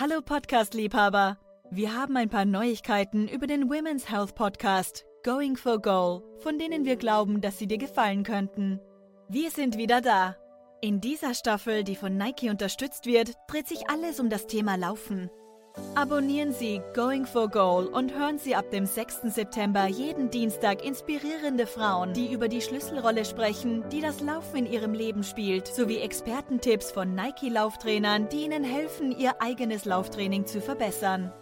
[0.00, 1.36] Hallo Podcast-Liebhaber!
[1.70, 6.86] Wir haben ein paar Neuigkeiten über den Women's Health Podcast Going for Goal, von denen
[6.86, 8.80] wir glauben, dass sie dir gefallen könnten.
[9.28, 10.38] Wir sind wieder da.
[10.80, 15.28] In dieser Staffel, die von Nike unterstützt wird, dreht sich alles um das Thema Laufen.
[15.94, 19.22] Abonnieren Sie Going for Goal und hören Sie ab dem 6.
[19.34, 24.94] September jeden Dienstag inspirierende Frauen, die über die Schlüsselrolle sprechen, die das Laufen in ihrem
[24.94, 31.32] Leben spielt, sowie Expertentipps von Nike-Lauftrainern, die Ihnen helfen, Ihr eigenes Lauftraining zu verbessern.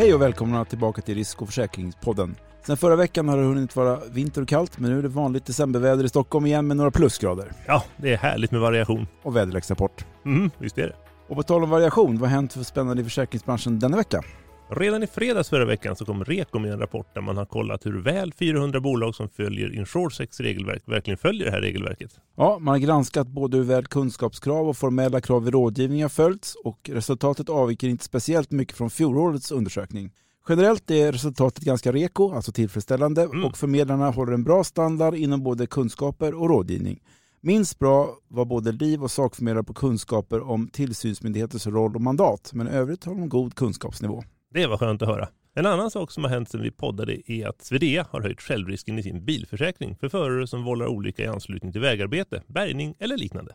[0.00, 2.36] Hej och välkomna tillbaka till Risk och försäkringspodden.
[2.66, 5.46] Sen förra veckan har det hunnit vara vinter och kallt, men nu är det vanligt
[5.46, 7.52] decemberväder i Stockholm igen med några plusgrader.
[7.66, 9.06] Ja, det är härligt med variation.
[9.22, 10.04] Och väderleksrapport.
[10.24, 10.94] Mm, visst är det.
[11.28, 14.22] Och på tal om variation, vad har hänt för spännande i försäkringsbranschen denna vecka?
[14.72, 17.86] Redan i fredags förra veckan så kom Reko med en rapport där man har kollat
[17.86, 22.10] hur väl 400 bolag som följer Insursecs regelverk verkligen följer det här regelverket.
[22.36, 26.54] Ja, man har granskat både hur väl kunskapskrav och formella krav vid rådgivning har följts
[26.64, 30.10] och resultatet avviker inte speciellt mycket från fjolårets undersökning.
[30.48, 33.44] Generellt är resultatet ganska reko, alltså tillfredsställande, Mm.
[33.44, 37.00] och förmedlarna håller en bra standard inom både kunskaper och rådgivning.
[37.40, 42.68] Minst bra var både liv och sakförmedlare på kunskaper om tillsynsmyndigheters roll och mandat, men
[42.68, 44.22] i övrigt har de god kunskapsnivå.
[44.54, 45.28] Det var skönt att höra.
[45.54, 48.98] En annan sak som har hänt sedan vi poddade är att Svedea har höjt självrisken
[48.98, 53.54] i sin bilförsäkring för förare som vållar olycka i anslutning till vägarbete, bärgning eller liknande.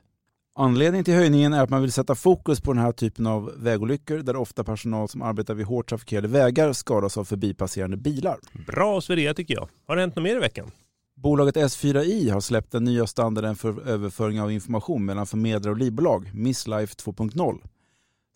[0.57, 4.17] Anledningen till höjningen är att man vill sätta fokus på den här typen av vägolyckor
[4.17, 8.37] där ofta personal som arbetar vid hårt trafikerade vägar skadas av förbipasserande bilar.
[8.67, 9.69] Bra Svedea tycker jag.
[9.87, 10.71] Har det hänt något mer i veckan?
[11.15, 16.31] Bolaget S4I har släppt den nya standarden för överföring av information mellan förmedlare och livbolag,
[16.33, 17.61] Misslife 2.0.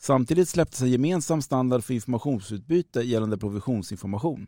[0.02, 4.47] Samtidigt släpptes en gemensam standard för informationsutbyte gällande provisionsinformation.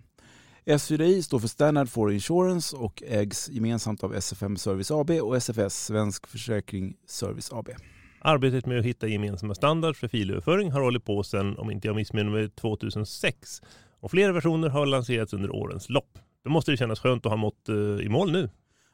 [0.65, 5.85] S4I står för Standard for Insurance och ägs gemensamt av SFM Service AB och SFS
[5.85, 7.69] Svensk Försäkring Service AB.
[8.21, 11.95] Arbetet med att hitta gemensamma standards för filöverföring har hållit på sedan, om inte jag
[11.95, 13.61] missminner mig, 2006.
[13.99, 16.19] Och flera versioner har lanserats under årens lopp.
[16.43, 18.49] Då måste det kännas skönt att ha mått eh, i mål nu.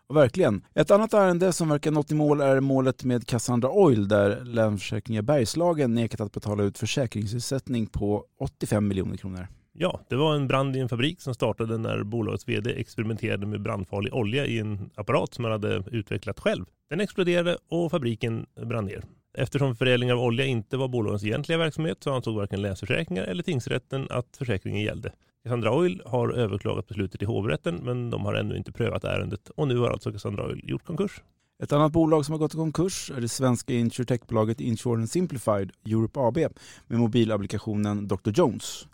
[0.09, 0.66] Och verkligen.
[0.75, 5.22] Ett annat ärende som verkar nått i mål är målet med Cassandra Oil där Länsförsäkringar
[5.22, 9.47] Bergslagen nekat att betala ut försäkringsersättning på 85 miljoner kronor.
[9.73, 13.62] Ja, det var en brand i en fabrik som startade när bolagets vd experimenterade med
[13.62, 16.66] brandfarlig olja i en apparat som han hade utvecklat själv.
[16.90, 19.03] Den exploderade och fabriken brann ner.
[19.38, 24.07] Eftersom förädling av olja inte var bolagens egentliga verksamhet så ansåg varken Länsförsäkringar eller tingsrätten
[24.09, 25.12] att försäkringen gällde.
[25.47, 29.68] Cassandra Oil har överklagat beslutet i hovrätten men de har ännu inte prövat ärendet och
[29.68, 31.22] nu har alltså Cassandra Oil gjort konkurs.
[31.63, 36.19] Ett annat bolag som har gått i konkurs är det svenska insurtechbolaget Insurance Simplified Europe
[36.19, 36.38] AB
[36.88, 38.31] med mobilapplikationen Dr.
[38.34, 38.88] Jones.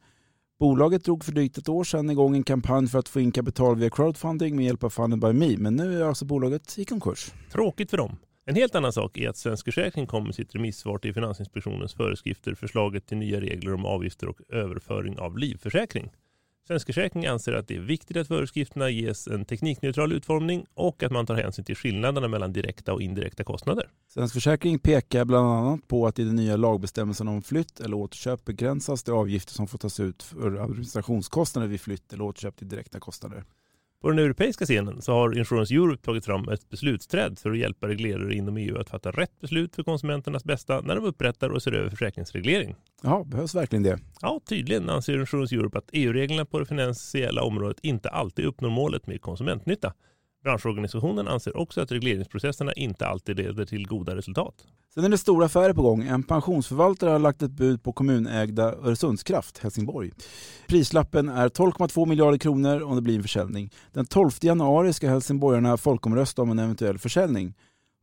[0.60, 3.76] Bolaget drog för drygt ett år sedan igång en kampanj för att få in kapital
[3.76, 7.32] via crowdfunding med hjälp av Funded by Me, men nu är alltså bolaget i konkurs.
[7.52, 8.16] Tråkigt för dem.
[8.46, 12.56] En helt annan sak är att Svensk Försäkring kom med sitt remissvar till Finansinspektionens föreskrifter
[12.56, 16.12] förslaget till nya regler om avgifter och överföring av livförsäkring.
[16.68, 21.12] Svensk Försäkring anser att det är viktigt att föreskrifterna ges en teknikneutral utformning och att
[21.12, 23.90] man tar hänsyn till skillnaderna mellan direkta och indirekta kostnader.
[24.08, 28.46] Svensk Försäkring pekar bland annat på att i den nya lagbestämmelsen om flytt eller återköp
[28.46, 33.00] begränsas de avgifter som får tas ut för administrationskostnader vid flytt eller återköp till direkta
[33.00, 33.44] kostnader.
[34.04, 37.88] På den europeiska scenen så har Insurance Europe tagit fram ett beslutsträd för att hjälpa
[37.88, 41.72] reglerare inom EU att fatta rätt beslut för konsumenternas bästa när de upprättar och ser
[41.72, 42.76] över försäkringsreglering.
[43.04, 44.00] Ja, behövs verkligen det?
[44.22, 49.08] Ja, tydligen anser Insurance Europe att EU-reglerna på det finansiella området inte alltid uppnår målet
[49.08, 49.94] med konsumentnytta.
[50.44, 54.56] Branschorganisationen anser också att regleringsprocesserna inte alltid leder till goda resultat.
[54.94, 56.04] Sen är det stora affärer på gång.
[56.04, 60.12] En pensionsförvaltare har lagt ett bud på kommunägda Öresundskraft, Helsingborg.
[60.68, 63.70] Prislappen är 12,2 miljarder kronor om det blir en försäljning.
[63.92, 67.54] Den 12 januari ska helsingborgarna folkomrösta om en eventuell försäljning.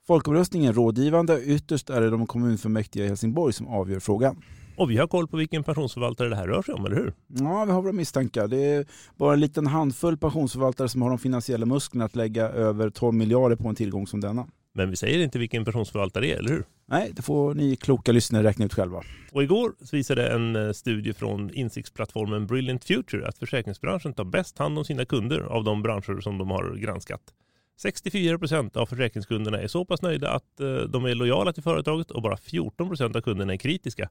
[0.06, 1.42] Folkomröstningen är rådgivande.
[1.42, 4.42] Ytterst är det de kommunfullmäktige i Helsingborg som avgör frågan.
[4.80, 7.12] Och vi har koll på vilken pensionsförvaltare det här rör sig om, eller hur?
[7.26, 8.48] Ja, vi har våra misstankar.
[8.48, 8.86] Det är
[9.16, 13.56] bara en liten handfull pensionsförvaltare som har de finansiella musklerna att lägga över 12 miljarder
[13.56, 14.46] på en tillgång som denna.
[14.74, 16.64] Men vi säger inte vilken pensionsförvaltare det är, eller hur?
[16.88, 19.02] Nej, det får ni kloka lyssnare räkna ut själva.
[19.32, 24.78] Och igår visade en eh, studie från insiktsplattformen Brilliant Future att försäkringsbranschen tar bäst hand
[24.78, 27.22] om sina kunder av de branscher som de har granskat.
[27.80, 32.10] 64 procent av försäkringskunderna är så pass nöjda att eh, de är lojala till företaget
[32.10, 34.08] och bara 14 procent av kunderna är kritiska.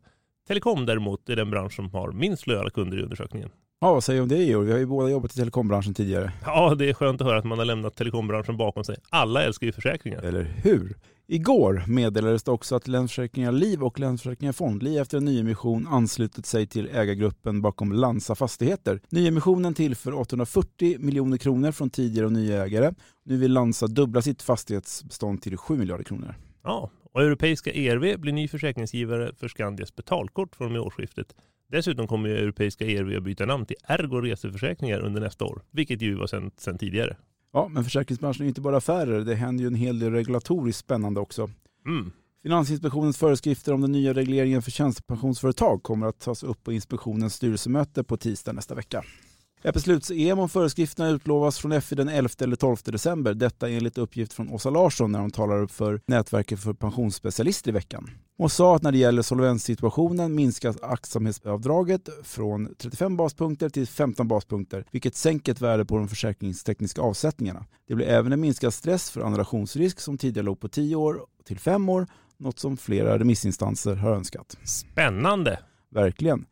[0.49, 3.49] Telekom däremot är den bransch som har minst lojala kunder i undersökningen.
[3.81, 4.65] Ja, vad säger du om det Georg?
[4.65, 6.31] Vi har ju båda jobbat i telekombranschen tidigare.
[6.45, 8.95] Ja, det är skönt att höra att man har lämnat telekombranschen bakom sig.
[9.09, 10.21] Alla älskar ju försäkringar.
[10.21, 10.97] Eller hur?
[11.27, 16.67] Igår meddelades det också att Länsförsäkringar Liv och Länsförsäkringar Fondliv efter en nyemission anslutit sig
[16.67, 19.01] till ägargruppen bakom Lansa Fastigheter.
[19.09, 22.93] Nyemissionen tillför 840 miljoner kronor från tidigare och nya ägare.
[23.25, 26.35] Nu vill Lansa dubbla sitt fastighetsbestånd till 7 miljarder kronor.
[26.63, 31.35] Ja, och Europeiska ERV blir ny försäkringsgivare för Skandias betalkort från och med årsskiftet.
[31.71, 36.01] Dessutom kommer ju Europeiska ERV att byta namn till Ergo Reseförsäkringar under nästa år, vilket
[36.01, 37.17] ju var sedan, sedan tidigare.
[37.53, 39.21] Ja, men försäkringsbranschen är inte bara affärer.
[39.21, 41.49] Det händer ju en hel del regulatoriskt spännande också.
[41.85, 42.11] Mm.
[42.43, 48.03] Finansinspektionens föreskrifter om den nya regleringen för tjänstepensionsföretag kommer att tas upp på inspektionens styrelsemöte
[48.03, 49.03] på tisdag nästa vecka.
[49.63, 53.33] Besluts-EM om föreskrifterna utlovas från FI den 11 eller 12 december.
[53.33, 57.73] Detta enligt uppgift från Åsa Larsson när hon talar upp för Nätverket för pensionsspecialister i
[57.73, 58.09] veckan.
[58.37, 64.85] Hon sa att när det gäller solvenssituationen minskas aktsamhetsavdraget från 35 baspunkter till 15 baspunkter,
[64.91, 67.65] vilket sänker ett värde på de försäkringstekniska avsättningarna.
[67.87, 71.59] Det blir även en minskad stress för annulationsrisk som tidigare låg på 10 år till
[71.59, 72.07] 5 år,
[72.37, 74.57] något som flera remissinstanser har önskat.
[74.63, 75.59] Spännande!
[75.91, 76.45] Verkligen.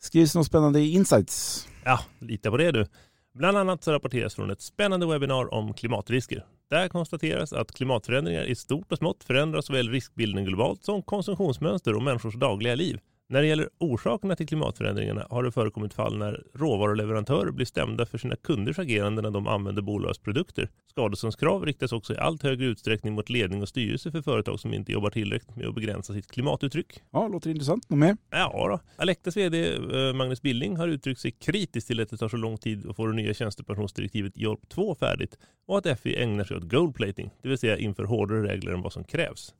[0.00, 1.68] Skrivs något spännande i Insights?
[1.88, 2.86] Ja, lita på det du.
[3.34, 6.44] Bland annat så rapporteras från ett spännande webbinar om klimatrisker.
[6.70, 12.02] Där konstateras att klimatförändringar i stort och smått förändrar såväl riskbilden globalt som konsumtionsmönster och
[12.02, 13.00] människors dagliga liv.
[13.30, 18.18] När det gäller orsakerna till klimatförändringarna har det förekommit fall när råvaruleverantörer blir stämda för
[18.18, 20.68] sina kunders agerande när de använder bolagets produkter.
[20.86, 24.92] Skadeståndskrav riktas också i allt högre utsträckning mot ledning och styrelse för företag som inte
[24.92, 27.02] jobbar tillräckligt med att begränsa sitt klimatuttryck.
[27.10, 27.90] Ja, låter intressant.
[27.90, 28.16] Något mer?
[28.30, 29.02] Ja då.
[29.02, 32.58] Alectas vd eh, Magnus Billing har uttryckt sig kritiskt till att det tar så lång
[32.58, 36.70] tid att få det nya tjänstepensionsdirektivet JORP 2 färdigt och att FI ägnar sig åt
[36.70, 39.54] goldplating, det vill säga inför hårdare regler än vad som krävs.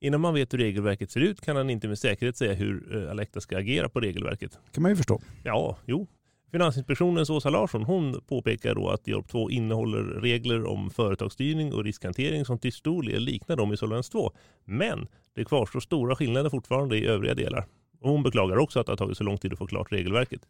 [0.00, 3.10] Innan man vet hur regelverket ser ut kan han inte med säkerhet säga hur eh,
[3.10, 4.58] Alecta ska agera på regelverket.
[4.72, 5.20] kan man ju förstå.
[5.44, 6.06] Ja, jo.
[6.50, 12.44] Finansinspektionens Åsa Larsson hon påpekar då att JORP 2 innehåller regler om företagsstyrning och riskhantering
[12.44, 14.32] som till stor del liknar de i Solvens 2.
[14.64, 17.66] Men det kvarstår stora skillnader fortfarande i övriga delar.
[18.00, 20.40] Och hon beklagar också att det har tagit så lång tid att få klart regelverket.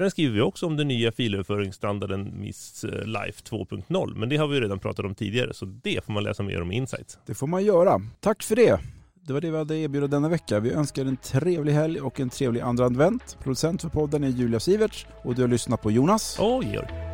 [0.00, 4.46] Sen skriver vi också om den nya filöverföringsstandarden Miss eh, Life 2.0, men det har
[4.46, 7.18] vi redan pratat om tidigare, så det får man läsa mer om i Insights.
[7.26, 8.00] Det får man göra.
[8.20, 8.80] Tack för det.
[9.26, 10.60] Det var det vi hade erbjuda denna vecka.
[10.60, 13.38] Vi önskar en trevlig helg och en trevlig andra advent.
[13.42, 16.38] Producent för podden är Julia Siverts och du har lyssnat på Jonas.
[16.38, 17.09] Och Georg.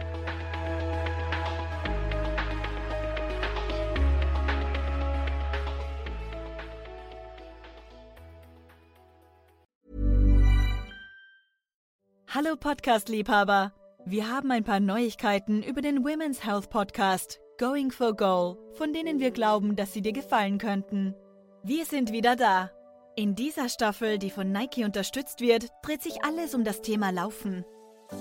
[12.37, 13.73] Hallo Podcast-Liebhaber!
[14.05, 19.21] Wir haben ein paar Neuigkeiten über den Women's Health Podcast Going for Goal, von denen
[19.21, 21.15] wir glauben, dass sie dir gefallen könnten.
[21.63, 22.71] Wir sind wieder da.
[23.17, 27.65] In dieser Staffel, die von Nike unterstützt wird, dreht sich alles um das Thema Laufen.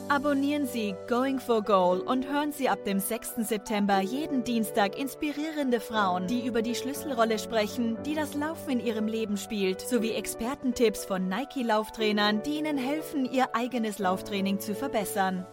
[0.10, 3.48] Abonnieren Sie Going for Goal und hören Sie ab dem 6.
[3.48, 9.08] September jeden Dienstag inspirierende Frauen, die über die Schlüsselrolle sprechen, die das Laufen in ihrem
[9.08, 15.46] Leben spielt, sowie Expertentipps von Nike-Lauftrainern, die Ihnen helfen, Ihr eigenes Lauftraining zu verbessern.